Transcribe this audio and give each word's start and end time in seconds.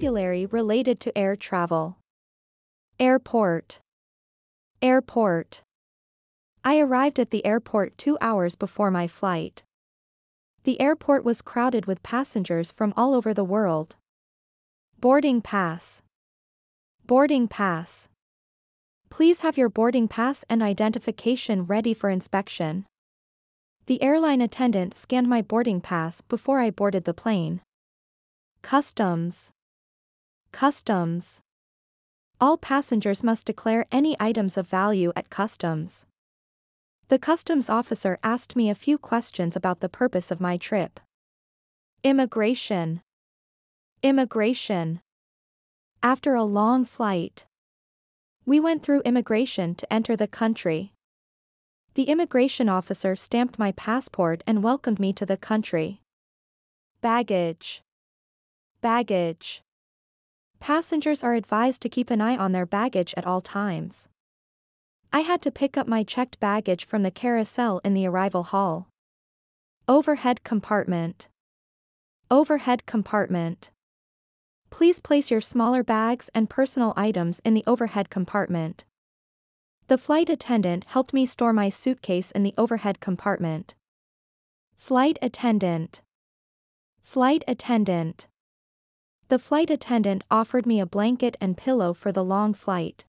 Vocabulary 0.00 0.46
related 0.46 0.98
to 1.00 1.18
air 1.18 1.36
travel. 1.36 1.98
Airport. 2.98 3.80
Airport. 4.80 5.60
I 6.64 6.78
arrived 6.78 7.18
at 7.18 7.28
the 7.28 7.44
airport 7.44 7.98
two 7.98 8.16
hours 8.18 8.56
before 8.56 8.90
my 8.90 9.06
flight. 9.06 9.62
The 10.64 10.80
airport 10.80 11.22
was 11.22 11.42
crowded 11.42 11.84
with 11.84 12.02
passengers 12.02 12.70
from 12.70 12.94
all 12.96 13.12
over 13.12 13.34
the 13.34 13.44
world. 13.44 13.96
Boarding 14.98 15.42
pass. 15.42 16.00
Boarding 17.04 17.46
pass. 17.46 18.08
Please 19.10 19.42
have 19.42 19.58
your 19.58 19.68
boarding 19.68 20.08
pass 20.08 20.46
and 20.48 20.62
identification 20.62 21.64
ready 21.64 21.92
for 21.92 22.08
inspection. 22.08 22.86
The 23.84 24.02
airline 24.02 24.40
attendant 24.40 24.96
scanned 24.96 25.28
my 25.28 25.42
boarding 25.42 25.82
pass 25.82 26.22
before 26.22 26.58
I 26.58 26.70
boarded 26.70 27.04
the 27.04 27.12
plane. 27.12 27.60
Customs. 28.62 29.52
Customs. 30.52 31.40
All 32.40 32.56
passengers 32.56 33.22
must 33.22 33.46
declare 33.46 33.86
any 33.92 34.16
items 34.18 34.56
of 34.56 34.66
value 34.66 35.12
at 35.14 35.30
customs. 35.30 36.06
The 37.08 37.18
customs 37.18 37.70
officer 37.70 38.18
asked 38.22 38.56
me 38.56 38.68
a 38.68 38.74
few 38.74 38.98
questions 38.98 39.56
about 39.56 39.80
the 39.80 39.88
purpose 39.88 40.30
of 40.30 40.40
my 40.40 40.56
trip. 40.56 41.00
Immigration. 42.02 43.02
Immigration. 44.02 45.00
After 46.02 46.34
a 46.34 46.44
long 46.44 46.84
flight, 46.84 47.46
we 48.44 48.58
went 48.58 48.82
through 48.82 49.02
immigration 49.02 49.74
to 49.76 49.92
enter 49.92 50.16
the 50.16 50.28
country. 50.28 50.92
The 51.94 52.04
immigration 52.04 52.68
officer 52.68 53.16
stamped 53.16 53.58
my 53.58 53.72
passport 53.72 54.42
and 54.46 54.62
welcomed 54.62 54.98
me 54.98 55.12
to 55.14 55.26
the 55.26 55.36
country. 55.36 56.00
Baggage. 57.00 57.82
Baggage. 58.80 59.62
Passengers 60.60 61.24
are 61.24 61.34
advised 61.34 61.80
to 61.82 61.88
keep 61.88 62.10
an 62.10 62.20
eye 62.20 62.36
on 62.36 62.52
their 62.52 62.66
baggage 62.66 63.14
at 63.16 63.26
all 63.26 63.40
times. 63.40 64.08
I 65.12 65.20
had 65.20 65.42
to 65.42 65.50
pick 65.50 65.76
up 65.76 65.88
my 65.88 66.04
checked 66.04 66.38
baggage 66.38 66.84
from 66.84 67.02
the 67.02 67.10
carousel 67.10 67.80
in 67.82 67.94
the 67.94 68.06
arrival 68.06 68.44
hall. 68.44 68.88
Overhead 69.88 70.44
compartment. 70.44 71.28
Overhead 72.30 72.86
compartment. 72.86 73.70
Please 74.68 75.00
place 75.00 75.30
your 75.30 75.40
smaller 75.40 75.82
bags 75.82 76.30
and 76.34 76.48
personal 76.48 76.92
items 76.96 77.40
in 77.44 77.54
the 77.54 77.64
overhead 77.66 78.10
compartment. 78.10 78.84
The 79.88 79.98
flight 79.98 80.30
attendant 80.30 80.84
helped 80.88 81.12
me 81.12 81.26
store 81.26 81.52
my 81.52 81.70
suitcase 81.70 82.30
in 82.30 82.44
the 82.44 82.54
overhead 82.56 83.00
compartment. 83.00 83.74
Flight 84.76 85.18
attendant. 85.20 86.02
Flight 87.02 87.42
attendant. 87.48 88.28
The 89.30 89.38
flight 89.38 89.70
attendant 89.70 90.24
offered 90.28 90.66
me 90.66 90.80
a 90.80 90.86
blanket 90.86 91.36
and 91.40 91.56
pillow 91.56 91.94
for 91.94 92.10
the 92.10 92.24
long 92.24 92.52
flight. 92.52 93.04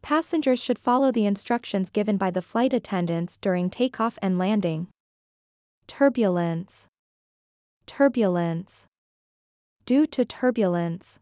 Passengers 0.00 0.60
should 0.62 0.78
follow 0.78 1.10
the 1.10 1.26
instructions 1.26 1.90
given 1.90 2.16
by 2.16 2.30
the 2.30 2.40
flight 2.40 2.72
attendants 2.72 3.36
during 3.36 3.68
takeoff 3.68 4.20
and 4.22 4.38
landing. 4.38 4.86
Turbulence. 5.88 6.86
Turbulence. 7.86 8.86
Due 9.84 10.06
to 10.06 10.24
turbulence. 10.24 11.18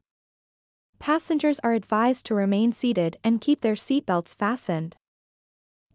Passengers 0.99 1.59
are 1.61 1.73
advised 1.73 2.27
to 2.27 2.35
remain 2.35 2.73
seated 2.73 3.17
and 3.25 3.41
keep 3.41 3.63
their 3.63 3.73
seatbelts 3.73 4.37
fastened. 4.37 4.97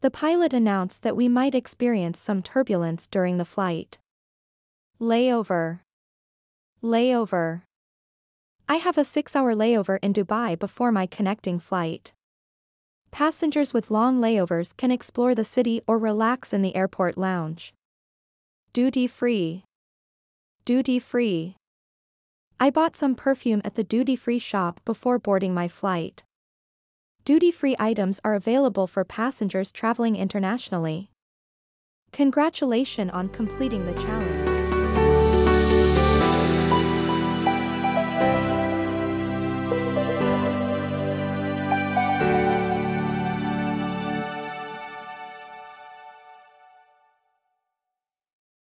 The 0.02 0.10
pilot 0.10 0.52
announced 0.52 1.04
that 1.04 1.16
we 1.16 1.30
might 1.30 1.54
experience 1.54 2.20
some 2.20 2.42
turbulence 2.42 3.06
during 3.06 3.38
the 3.38 3.46
flight. 3.46 4.00
Layover. 5.00 5.82
Layover. 6.82 7.62
I 8.72 8.76
have 8.76 9.00
a 9.00 9.04
six 9.04 9.36
hour 9.36 9.56
layover 9.56 9.98
in 10.04 10.14
Dubai 10.14 10.58
before 10.58 10.92
my 10.92 11.08
connecting 11.08 11.58
flight. 11.58 12.14
Passengers 13.10 13.74
with 13.74 13.90
long 13.90 14.22
layovers 14.22 14.78
can 14.78 14.92
explore 14.92 15.34
the 15.34 15.44
city 15.44 15.82
or 15.88 15.98
relax 15.98 16.54
in 16.54 16.62
the 16.62 16.76
airport 16.76 17.18
lounge. 17.18 17.74
Duty 18.72 19.08
free. 19.08 19.64
Duty 20.66 21.00
free. 21.00 21.56
I 22.60 22.70
bought 22.70 22.96
some 22.96 23.16
perfume 23.16 23.64
at 23.66 23.74
the 23.74 23.84
duty 23.84 24.16
free 24.16 24.38
shop 24.38 24.80
before 24.86 25.18
boarding 25.18 25.56
my 25.56 25.68
flight. 25.68 26.22
Duty 27.26 27.50
free 27.50 27.76
items 27.80 28.22
are 28.24 28.36
available 28.36 28.86
for 28.86 29.04
passengers 29.04 29.72
traveling 29.72 30.16
internationally. 30.16 31.10
Congratulations 32.12 33.10
on 33.12 33.30
completing 33.30 33.88
the 33.88 34.00
challenge. 34.00 34.59